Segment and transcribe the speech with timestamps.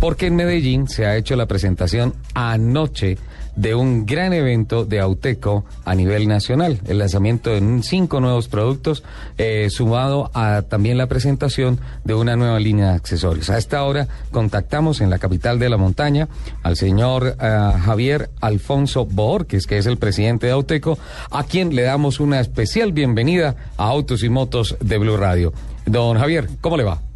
[0.00, 3.18] porque en Medellín se ha hecho la presentación anoche
[3.56, 9.02] de un gran evento de Auteco a nivel nacional, el lanzamiento de cinco nuevos productos,
[9.36, 13.50] eh, sumado a también la presentación de una nueva línea de accesorios.
[13.50, 16.28] A esta hora contactamos en la capital de la montaña
[16.62, 20.98] al señor eh, Javier Alfonso Borges, que es el presidente de Auteco,
[21.30, 25.52] a quien le damos una especial bienvenida a Autos y Motos de Blue Radio.
[25.84, 27.09] Don Javier, ¿cómo le va?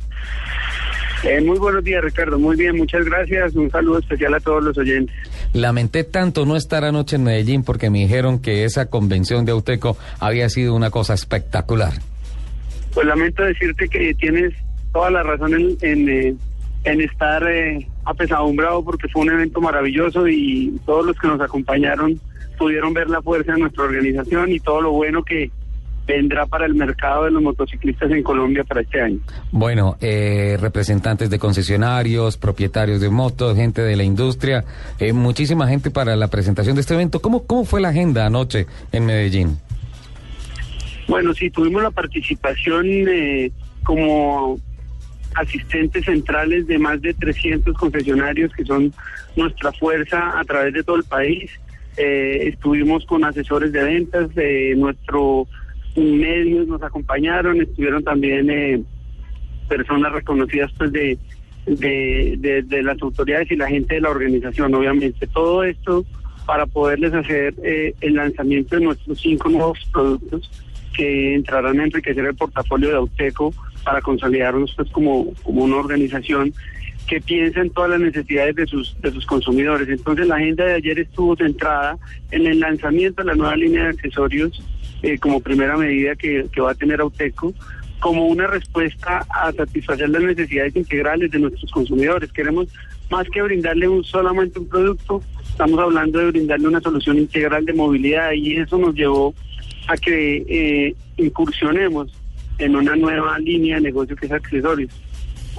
[1.25, 2.39] Eh, muy buenos días, Ricardo.
[2.39, 3.55] Muy bien, muchas gracias.
[3.55, 5.17] Un saludo especial a todos los oyentes.
[5.55, 9.97] Lamenté tanto no estar anoche en Medellín porque me dijeron que esa convención de Auteco
[10.21, 11.95] había sido una cosa espectacular.
[12.93, 14.53] Pues lamento decirte que tienes
[14.93, 16.37] toda la razón en, en, eh,
[16.85, 22.21] estar eh, apesadumbrado porque fue un evento maravilloso y todos los que nos acompañaron
[22.59, 25.51] pudieron ver la fuerza de nuestra organización y todo lo bueno que,
[26.07, 29.19] vendrá para el mercado de los motociclistas en Colombia para este año.
[29.51, 34.65] Bueno, eh, representantes de concesionarios, propietarios de motos, gente de la industria,
[34.99, 37.21] eh, muchísima gente para la presentación de este evento.
[37.21, 39.59] ¿Cómo, ¿Cómo fue la agenda anoche en Medellín?
[41.09, 43.51] Bueno, sí, tuvimos la participación eh,
[43.83, 44.59] como
[45.35, 48.93] asistentes centrales de más de 300 concesionarios que son
[49.37, 51.51] nuestra fuerza a través de todo el país.
[51.97, 55.47] estuvimos con asesores de ventas, de nuestro
[55.97, 58.83] medios nos acompañaron, estuvieron también eh,
[59.69, 61.19] personas reconocidas pues de,
[61.67, 65.27] de, las autoridades y la gente de la organización, obviamente.
[65.27, 66.05] Todo esto
[66.47, 70.51] para poderles hacer eh, el lanzamiento de nuestros cinco nuevos productos
[70.95, 76.53] que entrarán a enriquecer el portafolio de Auteco para consolidarnos pues como, como una organización
[77.07, 79.89] que piensa en todas las necesidades de sus, de sus consumidores.
[79.89, 81.99] Entonces la agenda de ayer estuvo centrada
[82.31, 84.63] en el lanzamiento de la nueva línea de accesorios
[85.03, 87.53] eh, como primera medida que, va a tener Auteco,
[88.01, 92.33] como una respuesta a satisfacer las necesidades integrales de nuestros consumidores.
[92.33, 92.69] Queremos
[93.11, 97.75] más que brindarle un solamente un producto, estamos hablando de brindarle una solución integral de
[97.75, 99.35] movilidad y eso nos llevó
[99.89, 102.11] a que eh, incursionemos
[102.57, 104.91] en una nueva línea de negocio que es accesorios.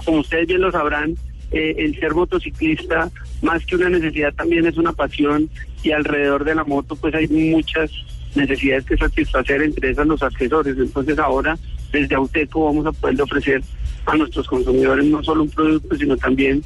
[0.03, 1.15] Como ustedes bien lo sabrán,
[1.51, 3.09] eh, el ser motociclista,
[3.41, 5.49] más que una necesidad, también es una pasión
[5.83, 7.91] y alrededor de la moto pues hay muchas
[8.35, 10.77] necesidades que satisfacer, entre esas los accesorios.
[10.77, 11.57] Entonces ahora
[11.91, 13.61] desde Auteco vamos a poder ofrecer
[14.05, 16.63] a nuestros consumidores no solo un producto, sino también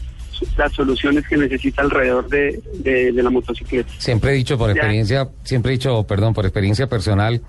[0.58, 3.90] las soluciones que necesita alrededor de, de, la motocicleta.
[3.98, 7.42] Siempre he dicho por experiencia, siempre he dicho, perdón, por experiencia personal,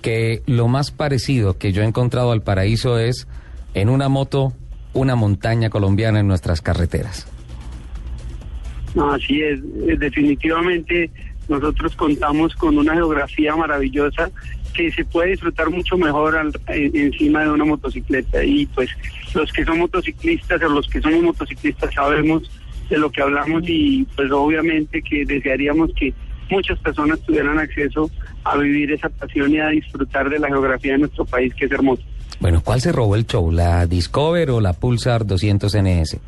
[0.00, 3.26] que lo más parecido que yo he encontrado al paraíso es
[3.74, 4.52] en una moto
[4.96, 7.26] una montaña colombiana en nuestras carreteras.
[9.12, 9.60] Así es,
[9.98, 11.10] definitivamente
[11.48, 14.30] nosotros contamos con una geografía maravillosa
[14.74, 16.36] que se puede disfrutar mucho mejor
[16.68, 18.90] encima de una motocicleta y pues
[19.34, 22.50] los que son motociclistas o los que somos motociclistas sabemos
[22.90, 26.12] de lo que hablamos y pues obviamente que desearíamos que
[26.50, 28.10] muchas personas tuvieran acceso
[28.44, 31.72] a vivir esa pasión y a disfrutar de la geografía de nuestro país que es
[31.72, 32.02] hermoso.
[32.40, 33.50] Bueno, ¿cuál se robó el show?
[33.50, 36.18] ¿La Discover o la Pulsar 200 NS?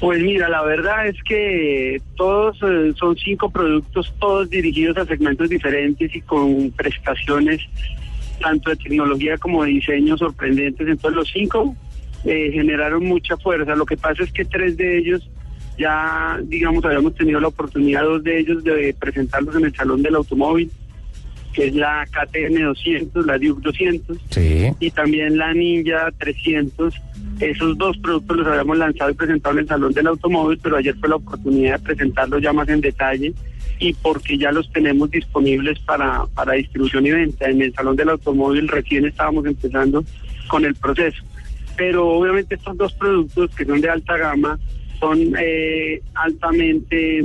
[0.00, 5.50] Pues mira, la verdad es que todos eh, son cinco productos, todos dirigidos a segmentos
[5.50, 7.60] diferentes y con prestaciones
[8.40, 10.88] tanto de tecnología como de diseño sorprendentes.
[10.88, 11.76] Entonces los cinco
[12.24, 13.76] eh, generaron mucha fuerza.
[13.76, 15.30] Lo que pasa es que tres de ellos
[15.78, 20.14] ya, digamos, habíamos tenido la oportunidad, dos de ellos, de presentarlos en el Salón del
[20.14, 20.70] Automóvil
[21.52, 24.18] que es la KTM 200, la Duke 200
[24.78, 26.94] y también la Ninja 300.
[27.40, 30.94] Esos dos productos los habíamos lanzado y presentado en el Salón del Automóvil, pero ayer
[30.96, 33.32] fue la oportunidad de presentarlos ya más en detalle
[33.78, 37.48] y porque ya los tenemos disponibles para, para distribución y venta.
[37.48, 40.04] En el Salón del Automóvil recién estábamos empezando
[40.48, 41.24] con el proceso.
[41.76, 44.58] Pero obviamente estos dos productos que son de alta gama
[45.00, 47.24] son eh, altamente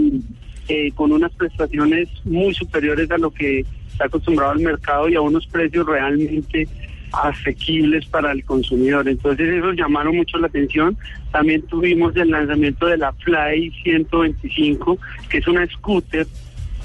[0.68, 5.22] eh, con unas prestaciones muy superiores a lo que está acostumbrado al mercado y a
[5.22, 6.68] unos precios realmente
[7.14, 9.08] asequibles para el consumidor.
[9.08, 10.98] Entonces eso llamaron mucho la atención.
[11.32, 14.98] También tuvimos el lanzamiento de la Fly 125,
[15.30, 16.28] que es una scooter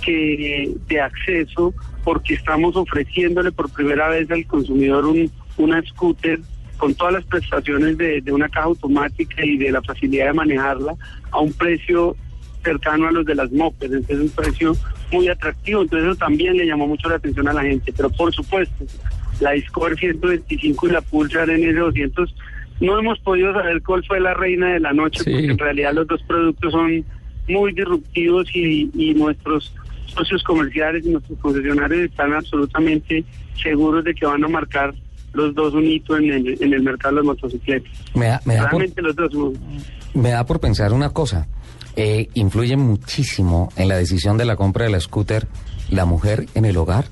[0.03, 1.75] que de acceso
[2.05, 6.41] porque estamos ofreciéndole por primera vez al consumidor un, una scooter
[6.79, 10.94] con todas las prestaciones de, de una caja automática y de la facilidad de manejarla
[11.31, 12.17] a un precio
[12.62, 14.77] cercano a los de las mopes, entonces es un precio
[15.12, 18.33] muy atractivo, entonces eso también le llamó mucho la atención a la gente, pero por
[18.33, 18.85] supuesto,
[19.41, 22.33] la Discover 125 y la Pulsar NS200
[22.81, 26.07] no hemos podido saber cuál fue la reina de la noche, porque en realidad los
[26.07, 27.05] dos productos son
[27.49, 29.75] muy disruptivos y, y nuestros
[30.07, 33.25] socios comerciales y nuestros concesionarios están absolutamente
[33.62, 34.95] seguros de que van a marcar
[35.33, 37.93] los dos un hito en el, en el mercado de las motocicletas.
[38.15, 39.33] Me da, me da Realmente los dos
[40.15, 41.47] Me da por pensar una cosa.
[41.96, 45.46] Eh, ¿Influye muchísimo en la decisión de la compra de la scooter
[45.90, 47.06] la mujer en el hogar?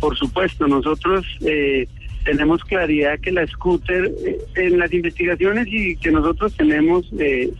[0.00, 1.86] Por supuesto, nosotros eh,
[2.24, 7.52] tenemos claridad que la scooter, eh, en las investigaciones y que nosotros tenemos, eh,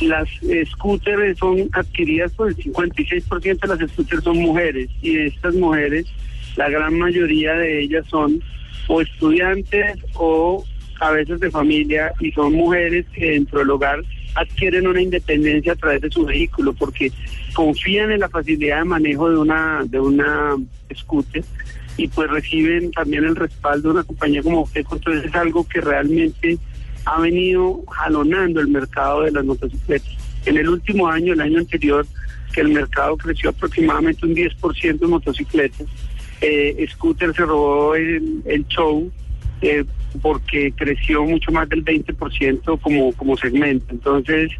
[0.00, 0.28] las
[0.72, 6.06] scooters son adquiridas por el 56% de las scooters son mujeres y estas mujeres,
[6.56, 8.42] la gran mayoría de ellas son
[8.86, 10.64] o estudiantes o
[11.00, 14.00] a veces de familia y son mujeres que dentro del hogar
[14.34, 17.12] adquieren una independencia a través de su vehículo porque
[17.54, 20.56] confían en la facilidad de manejo de una de una
[20.94, 21.44] scooter
[21.96, 25.80] y pues reciben también el respaldo de una compañía como usted, entonces es algo que
[25.80, 26.58] realmente
[27.04, 30.08] ha venido jalonando el mercado de las motocicletas.
[30.46, 32.06] En el último año, el año anterior,
[32.52, 35.86] que el mercado creció aproximadamente un 10% en motocicletas,
[36.40, 39.10] eh, Scooter se robó el, el show
[39.60, 39.84] eh,
[40.22, 43.86] porque creció mucho más del 20% como, como segmento.
[43.90, 44.50] Entonces,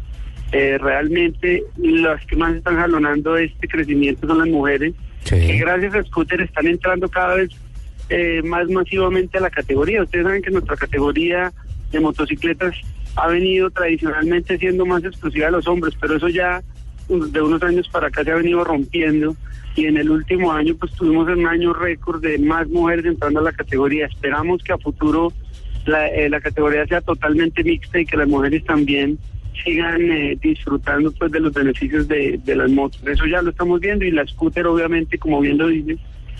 [0.51, 4.93] eh, realmente las que más están jalonando este crecimiento son las mujeres,
[5.23, 7.49] que gracias a Scooter están entrando cada vez
[8.09, 10.01] eh, más masivamente a la categoría.
[10.01, 11.53] Ustedes saben que nuestra categoría
[11.91, 12.75] de motocicletas
[13.15, 16.63] ha venido tradicionalmente siendo más exclusiva de los hombres, pero eso ya
[17.09, 19.35] de unos años para acá se ha venido rompiendo
[19.75, 23.43] y en el último año pues tuvimos un año récord de más mujeres entrando a
[23.43, 24.05] la categoría.
[24.05, 25.33] Esperamos que a futuro
[25.85, 29.17] la, eh, la categoría sea totalmente mixta y que las mujeres también
[29.63, 33.01] sigan eh, disfrutando pues de los beneficios de, de las motos.
[33.05, 35.97] Eso ya lo estamos viendo y la scooter obviamente, como bien lo dice,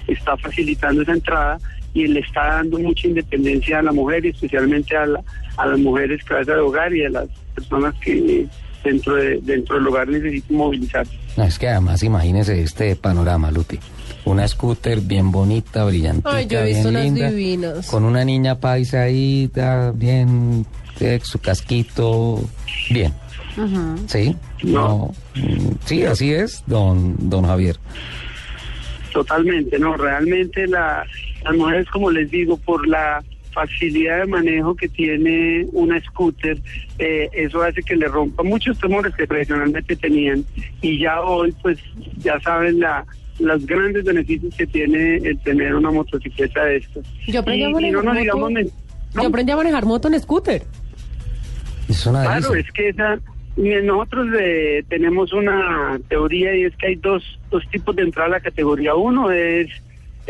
[0.08, 1.58] está facilitando esa entrada
[1.94, 5.22] y le está dando mucha independencia a la mujer y especialmente a, la,
[5.58, 8.48] a las mujeres cabeza de hogar y a las personas que
[8.84, 11.14] dentro de, dentro del hogar necesitan movilizarse.
[11.38, 13.80] No, es que además imagínese este panorama, Lupi.
[14.26, 17.88] Una scooter bien bonita, brillante, Ay, yo he visto bien unas linda, divinas.
[17.88, 19.50] con una niña paisa ahí,
[19.96, 20.66] bien,
[21.00, 22.40] eh, su casquito,
[22.92, 23.14] bien.
[24.08, 24.36] ¿Sí?
[24.64, 25.14] No.
[25.36, 27.78] Mm, Sí, así es, don, don Javier.
[29.12, 31.04] Totalmente, no, realmente la,
[31.44, 33.24] las mujeres, como les digo, por la
[33.68, 36.58] facilidad de manejo que tiene una scooter,
[36.98, 40.46] eh, eso hace que le rompa muchos temores que tradicionalmente tenían
[40.82, 41.78] y ya hoy pues
[42.18, 43.06] ya saben la
[43.40, 47.06] los grandes beneficios que tiene el tener una motocicleta de estas.
[47.26, 48.20] Yo aprendí a Y- y no manejar nos moto.
[48.20, 48.52] digamos
[49.16, 50.62] no, Yo aprendí a manejar moto en scooter.
[51.88, 53.18] Es una Claro, es que esa,
[53.56, 58.32] nosotros eh, tenemos una teoría y es que hay dos, dos tipos de entrada a
[58.32, 58.94] la categoría.
[58.96, 59.70] Uno es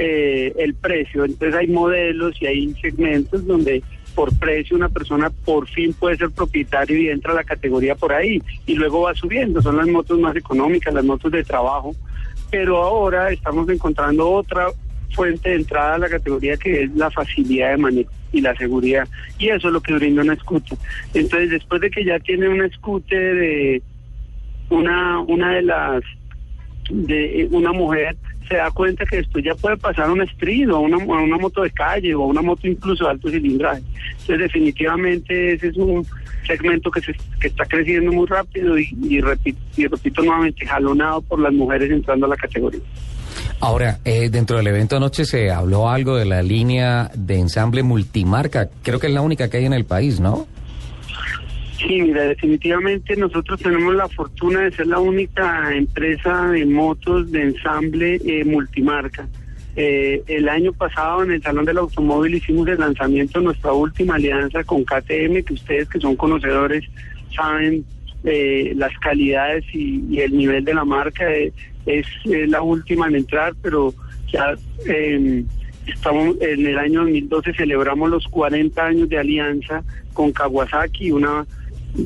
[0.02, 3.84] eh, el precio, entonces hay modelos y hay segmentos donde
[4.16, 8.14] por precio una persona por fin puede ser propietario y entra a la categoría por
[8.14, 11.96] ahí y luego va subiendo, son las motos más económicas, las motos de trabajo,
[12.50, 14.68] pero ahora estamos encontrando otra
[15.14, 19.08] fuente de entrada a la categoría que es la facilidad de manejo y la seguridad.
[19.38, 20.78] Y eso es lo que brinda una scooter.
[21.14, 23.82] Entonces, después de que ya tiene una scooter, eh,
[24.70, 26.04] una, una de las,
[26.90, 28.16] de una mujer
[28.50, 31.62] se da cuenta que después ya puede pasar un street o a una, una moto
[31.62, 33.84] de calle o a una moto incluso de alto cilindraje.
[34.12, 36.06] Entonces, definitivamente ese es un
[36.46, 41.22] segmento que, se, que está creciendo muy rápido y, y, repito, y repito nuevamente, jalonado
[41.22, 42.82] por las mujeres entrando a la categoría.
[43.62, 48.70] Ahora, eh, dentro del evento anoche se habló algo de la línea de ensamble multimarca.
[48.84, 50.48] Creo que es la única que hay en el país, ¿no?
[51.80, 57.42] Sí, mira, definitivamente nosotros tenemos la fortuna de ser la única empresa de motos de
[57.44, 59.28] ensamble eh, multimarca.
[59.76, 64.16] Eh, el año pasado en el Salón del Automóvil hicimos el lanzamiento de nuestra última
[64.16, 66.84] alianza con KTM, que ustedes que son conocedores
[67.34, 67.86] saben
[68.26, 71.34] eh, las calidades y, y, el nivel de la marca.
[71.34, 71.54] Eh,
[71.86, 73.94] es la última en entrar, pero
[74.32, 74.54] ya
[74.86, 75.44] eh,
[75.88, 79.84] estamos en el año 2012 celebramos los 40 años de alianza
[80.14, 81.46] con Kawasaki, una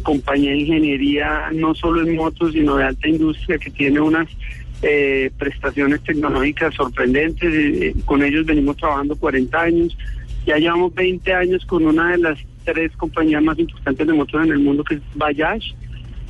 [0.03, 4.27] compañía de ingeniería no solo en motos, sino de alta industria que tiene unas
[4.81, 7.53] eh, prestaciones tecnológicas sorprendentes.
[7.53, 9.97] Eh, con ellos venimos trabajando 40 años.
[10.45, 14.51] Ya llevamos 20 años con una de las tres compañías más importantes de motos en
[14.51, 15.61] el mundo, que es Bajaj,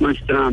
[0.00, 0.52] nuestra,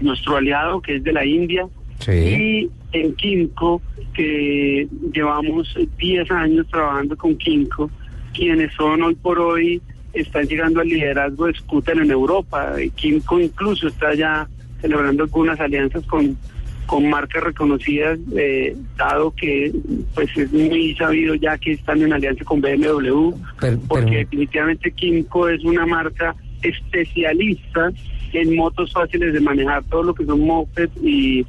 [0.00, 1.66] nuestro aliado, que es de la India.
[2.00, 2.12] Sí.
[2.12, 3.82] Y en Kinko,
[4.14, 7.90] que llevamos 10 años trabajando con Kinko,
[8.32, 9.80] quienes son hoy por hoy
[10.14, 12.74] están llegando al liderazgo de scooter en Europa.
[12.94, 14.48] Kimco incluso está ya
[14.80, 16.36] celebrando algunas alianzas con,
[16.86, 19.72] con marcas reconocidas, eh, dado que
[20.14, 24.90] pues es muy sabido ya que están en alianza con BMW, Pero- porque pero- definitivamente
[24.92, 27.90] Kimco es una marca especialista
[28.32, 31.46] en motos fáciles de manejar, todo lo que son moped y,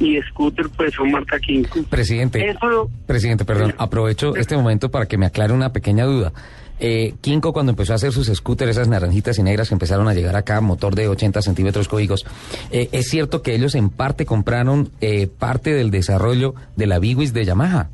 [0.00, 1.82] y scooter pues son marca Kimco.
[1.90, 6.32] Presidente, Eso presidente, perdón, aprovecho este momento para que me aclare una pequeña duda.
[6.78, 10.14] Eh, Kinko cuando empezó a hacer sus scooters, esas naranjitas y negras que empezaron a
[10.14, 12.26] llegar acá, motor de 80 centímetros cúbicos,
[12.70, 17.32] eh, es cierto que ellos en parte compraron eh, parte del desarrollo de la Biwis
[17.32, 17.88] de Yamaha.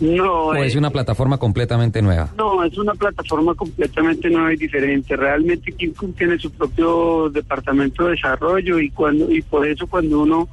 [0.00, 2.30] No, ¿O es una plataforma completamente nueva?
[2.36, 5.14] No, es una plataforma completamente nueva y diferente.
[5.14, 10.48] Realmente Kinko tiene su propio departamento de desarrollo y cuando y por eso cuando uno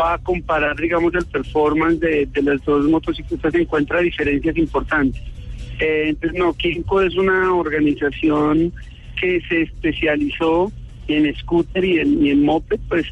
[0.00, 5.22] va a comparar, digamos, el performance de, de las dos motocicletas se encuentra diferencias importantes.
[5.78, 8.72] Eh, no, Kinko es una organización
[9.20, 10.72] que se especializó
[11.08, 13.06] en scooter y en, y en moped, pues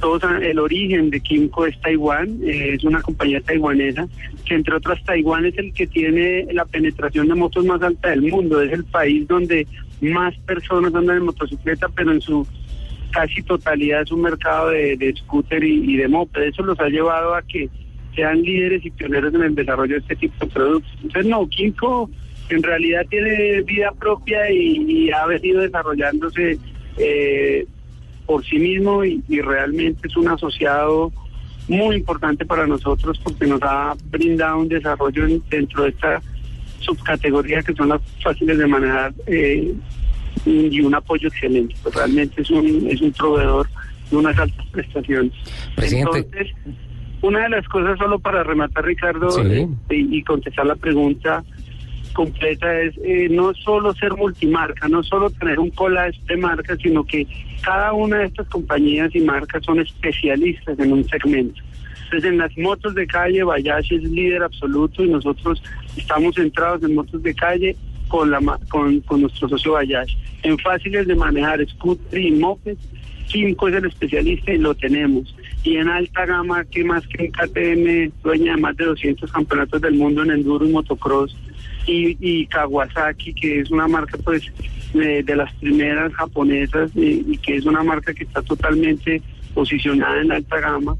[0.00, 4.06] todo el origen de Kimco es Taiwán, eh, es una compañía taiwanesa
[4.44, 8.22] que entre otras Taiwán es el que tiene la penetración de motos más alta del
[8.22, 9.66] mundo, es el país donde
[10.00, 12.46] más personas andan en motocicleta, pero en su
[13.10, 16.42] casi totalidad es un mercado de, scooter y, de moped.
[16.42, 17.68] Eso los ha llevado a que
[18.16, 20.92] sean líderes y pioneros en el desarrollo de este tipo de productos.
[21.02, 22.10] Entonces, no, Kimco
[22.48, 26.58] en realidad tiene vida propia y, ha venido desarrollándose
[26.98, 27.66] eh,
[28.24, 31.12] por sí mismo y, realmente es un asociado
[31.68, 36.22] muy importante para nosotros porque nos ha brindado un desarrollo dentro de esta
[36.80, 39.74] subcategoría que son las fáciles de manejar eh,
[40.44, 41.74] y un apoyo excelente.
[41.82, 43.68] Pues realmente es un, es un proveedor
[44.10, 45.32] de unas altas prestaciones.
[45.76, 46.52] Entonces,
[47.22, 51.44] una de las cosas, solo para rematar, Ricardo, eh, y, contestar la pregunta
[52.12, 57.04] completa, es eh, no solo ser multimarca, no solo tener un collage de marcas, sino
[57.04, 57.26] que
[57.62, 61.60] cada una de estas compañías y marcas son especialistas en un segmento.
[62.04, 65.62] Entonces, en las motos de calle, Bayashi es líder absoluto y nosotros
[65.96, 67.76] estamos centrados en motos de calle
[68.08, 70.16] con, la, con, con nuestro socio Bayashi.
[70.44, 72.78] En fáciles de manejar, scooter y moped,
[73.26, 75.34] Kimco es el especialista y lo tenemos.
[75.66, 79.80] Y en alta gama, que más que en KTM, dueña de más de 200 campeonatos
[79.80, 81.36] del mundo en enduro y motocross,
[81.88, 84.44] y, y Kawasaki, que es una marca pues
[84.94, 89.20] de, las primeras japonesas y, que es una marca que está totalmente
[89.54, 90.96] posicionada en alta gama,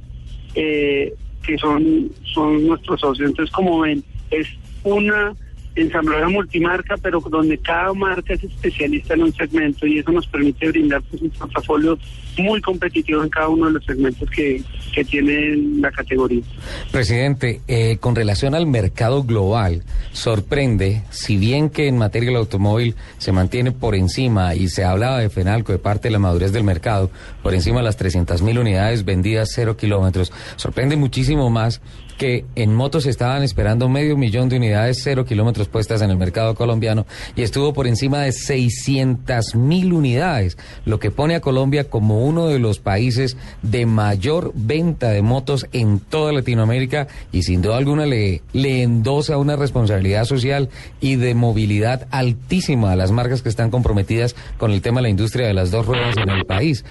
[0.57, 3.31] eh, que son, son nuestros socios.
[3.31, 4.49] Entonces, como ven, es
[4.83, 5.33] una
[5.77, 10.69] ensambladora multimarca, pero donde cada marca es especialista en un segmento y eso nos permite
[10.69, 11.99] brindar pues, un portafolio
[12.39, 14.63] muy competitivo en cada uno de los segmentos que,
[14.95, 16.43] que tiene la categoría.
[16.91, 22.95] Presidente, eh, con relación al mercado global, sorprende, si bien que en materia del automóvil
[23.19, 26.65] se mantiene por encima y se hablaba de Fenalco de parte de la madurez del
[26.65, 27.11] mercado,
[27.47, 31.81] por encima de las 300 mil unidades vendidas cero kilómetros, sorprende muchísimo más
[32.17, 36.55] que en motos estaban esperando medio millón de unidades, cero kilómetros puestas en el mercado
[36.55, 42.25] colombiano y estuvo por encima de 600 mil unidades, lo que pone a Colombia como
[42.25, 47.77] uno de los países de mayor venta de motos en toda Latinoamérica y sin duda
[47.77, 53.49] alguna le, le endosa una responsabilidad social y de movilidad altísima a las marcas que
[53.49, 56.85] están comprometidas con el tema de la industria de las dos ruedas en el país.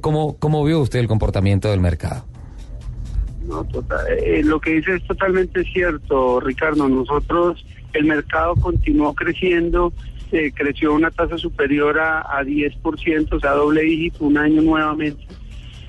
[0.00, 2.24] ¿Cómo, cómo vio usted el comportamiento del mercado?
[3.72, 6.88] Tota, eh, lo que dice es totalmente cierto, Ricardo.
[6.88, 9.92] Nosotros, el mercado continuó creciendo,
[10.32, 15.24] eh, creció una tasa superior a, a 10%, o sea, doble dígito, un año nuevamente.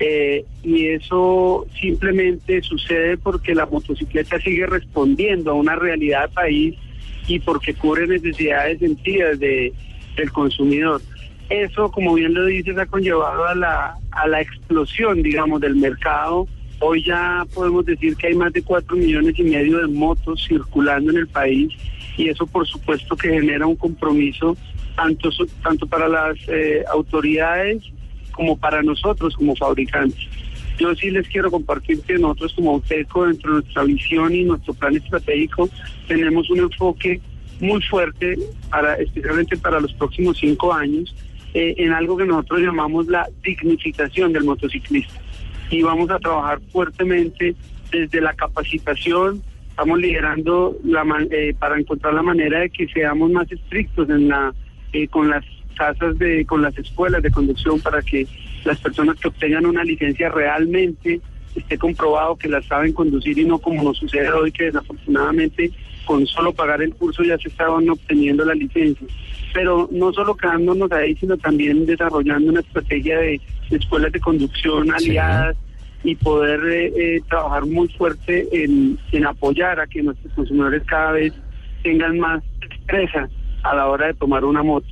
[0.02, 6.74] Eh, y eso simplemente sucede porque la motocicleta sigue respondiendo a una realidad país
[7.28, 9.74] y porque cubre necesidades sentidas de,
[10.16, 11.02] del consumidor.
[11.50, 16.46] Eso, como bien lo dices, ha conllevado a la, a la explosión, digamos, del mercado
[16.82, 21.10] Hoy ya podemos decir que hay más de cuatro millones y medio de motos circulando
[21.10, 21.70] en el país
[22.16, 24.56] y eso por supuesto que genera un compromiso
[24.96, 25.28] tanto,
[25.62, 27.82] tanto para las eh, autoridades
[28.32, 30.26] como para nosotros como fabricantes.
[30.78, 34.72] Yo sí les quiero compartir que nosotros como Auteco, dentro de nuestra visión y nuestro
[34.72, 35.68] plan estratégico,
[36.08, 37.20] tenemos un enfoque
[37.60, 38.38] muy fuerte,
[38.70, 41.14] para, especialmente para los próximos cinco años,
[41.54, 45.20] eh, en algo que nosotros llamamos la dignificación del motociclista
[45.70, 47.54] y vamos a trabajar fuertemente
[47.90, 49.42] desde la capacitación.
[49.68, 54.52] Estamos liderando la, eh, para encontrar la manera de que seamos más estrictos en la
[54.92, 55.44] eh, con las
[55.76, 58.26] casas de con las escuelas de conducción para que
[58.64, 61.20] las personas que obtengan una licencia realmente
[61.54, 65.70] esté comprobado que la saben conducir y no como nos sucede hoy que desafortunadamente
[66.04, 69.06] con solo pagar el curso ya se estaban obteniendo la licencia.
[69.52, 73.40] Pero no solo quedándonos ahí, sino también desarrollando una estrategia de,
[73.70, 75.56] escuelas de conducción aliadas
[76.02, 81.12] y poder eh, eh, trabajar muy fuerte en, en apoyar a que nuestros consumidores cada
[81.12, 81.32] vez
[81.82, 83.28] tengan más destreza
[83.62, 84.86] a la hora de tomar una moto.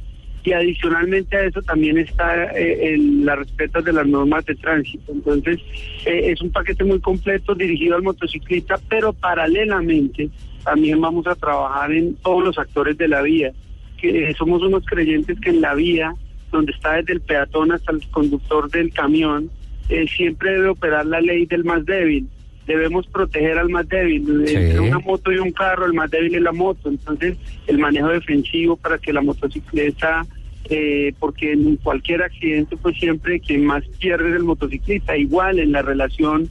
[0.44, 5.12] y adicionalmente a eso también está eh, el, la respeto de las normas de tránsito.
[5.12, 5.58] Entonces,
[6.06, 10.30] eh, es un paquete muy completo dirigido al motociclista, pero paralelamente
[10.64, 13.52] también vamos a trabajar en todos los actores de la vía,
[14.00, 16.14] que somos unos creyentes que en la vía,
[16.50, 19.50] donde está desde el peatón hasta el conductor del camión,
[19.88, 22.28] eh, siempre debe operar la ley del más débil
[22.68, 24.44] debemos proteger al más débil.
[24.46, 26.90] Entre una moto y un carro, el más débil es la moto.
[26.90, 27.36] Entonces,
[27.66, 30.26] el manejo defensivo para que la motocicleta,
[30.68, 35.16] eh, porque en cualquier accidente, pues siempre quien más pierde es el motociclista.
[35.16, 36.48] Igual en la relación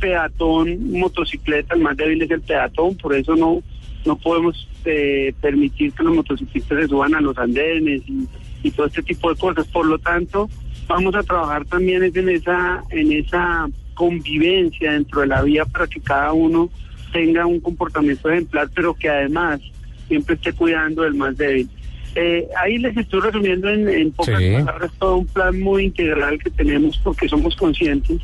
[0.00, 3.62] peatón-motocicleta, el más débil es el peatón, por eso no
[4.04, 8.26] no podemos eh, permitir que los motociclistas se suban a los andenes y,
[8.62, 9.66] y todo este tipo de cosas.
[9.68, 10.48] Por lo tanto,
[10.86, 16.00] vamos a trabajar también en esa en esa convivencia dentro de la vía para que
[16.00, 16.70] cada uno
[17.12, 19.60] tenga un comportamiento ejemplar, pero que además
[20.06, 21.68] siempre esté cuidando del más débil.
[22.14, 26.96] Eh, ahí les estoy resumiendo en, pocas palabras todo un plan muy integral que tenemos
[26.98, 28.20] porque somos conscientes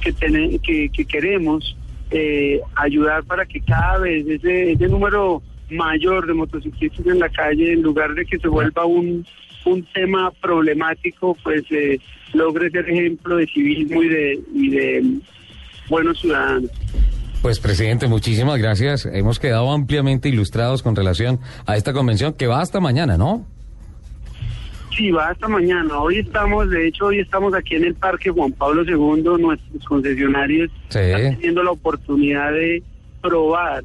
[0.00, 1.76] que, que, queremos
[2.10, 7.72] eh, ayudar para que cada vez ese, ese número mayor de motociclistas en la calle,
[7.72, 9.26] en lugar de que se vuelva un,
[9.64, 11.98] un tema problemático, pues eh,
[12.32, 15.04] logre ser ejemplo de civismo y de, y de
[15.88, 16.70] buenos ciudadanos.
[17.42, 19.06] Pues presidente, muchísimas gracias.
[19.06, 23.46] Hemos quedado ampliamente ilustrados con relación a esta convención que va hasta mañana, ¿no?
[24.96, 26.00] Sí, va hasta mañana.
[26.00, 29.42] Hoy estamos, de hecho, hoy estamos aquí en el Parque Juan Pablo II.
[29.42, 32.82] Nuestros concesionarios están teniendo la oportunidad de
[33.20, 33.84] probar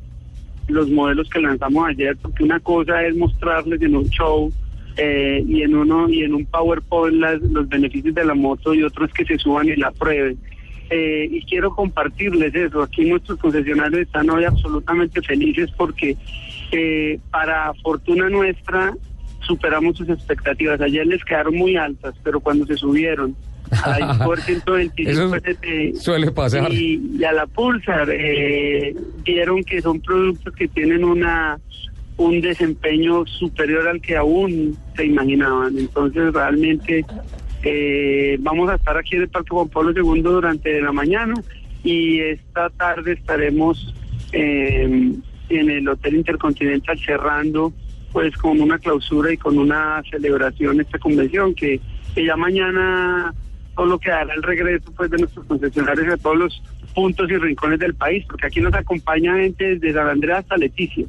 [0.74, 4.51] los modelos que lanzamos ayer, porque una cosa es mostrarles en un show
[4.98, 7.16] eh, y en uno y en un PowerPoint
[7.51, 10.38] los beneficios de la moto y otros que se suban y la prueben.
[10.90, 12.82] Eh, y quiero compartirles eso.
[12.82, 16.18] Aquí nuestros concesionarios están hoy absolutamente felices porque
[16.74, 18.94] eh, para fortuna nuestra
[19.48, 20.82] superamos sus expectativas.
[20.82, 23.36] Ayer les quedaron muy altas, pero cuando se subieron
[23.72, 25.38] a por 125
[26.00, 26.72] suele pasar.
[26.72, 31.60] Y, a la Pulsar eh, vieron que son productos que tienen una
[32.18, 35.78] un desempeño superior al que aún se imaginaban.
[35.78, 37.06] Entonces realmente
[37.63, 41.34] eh, vamos a estar aquí en el Parque Juan Pablo II durante la mañana
[41.84, 43.94] y esta tarde estaremos
[44.34, 45.14] eh,
[45.50, 47.74] en el Hotel Intercontinental cerrando
[48.12, 51.79] pues con una clausura y con una celebración esta convención que,
[52.16, 53.34] ya mañana
[53.81, 56.61] solo quedará el regreso pues de nuestros concesionarios a todos los
[56.94, 61.07] puntos y rincones del país, porque aquí nos acompaña gente desde San Andrés hasta Leticia.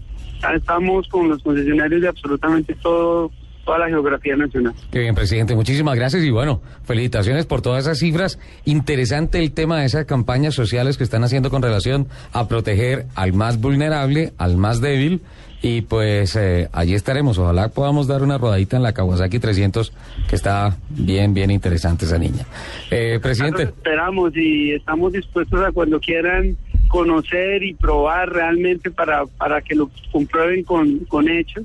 [0.54, 3.30] estamos con los concesionarios de absolutamente todo
[3.66, 4.72] toda la geografía nacional.
[4.90, 5.54] Qué bien, presidente.
[5.54, 8.40] Muchísimas gracias y bueno, felicitaciones por todas esas cifras.
[8.64, 13.34] Interesante el tema de esas campañas sociales que están haciendo con relación a proteger al
[13.34, 15.20] más vulnerable, al más débil.
[15.62, 17.38] Y pues eh, allí estaremos.
[17.38, 19.92] Ojalá podamos dar una rodadita en la Kawasaki 300,
[20.28, 22.44] que está bien, bien interesante esa niña.
[22.90, 23.62] Eh, presidente.
[23.62, 26.56] esperamos y estamos dispuestos a cuando quieran
[26.88, 31.64] conocer y probar realmente para, para que lo comprueben con, con hechos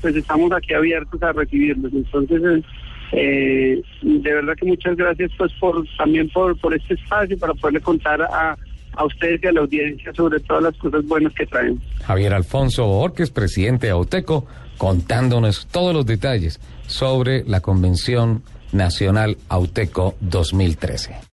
[0.00, 1.92] pues estamos aquí abiertos a recibirlos.
[1.92, 2.64] Entonces,
[3.12, 7.80] eh, de verdad que muchas gracias pues por también por, por este espacio para poderle
[7.80, 8.56] contar a,
[8.96, 11.82] a ustedes y a la audiencia sobre todas las cosas buenas que traemos.
[12.04, 14.46] Javier Alfonso Orques, presidente de Auteco,
[14.78, 21.26] contándonos todos los detalles sobre la Convención Nacional Auteco 2013.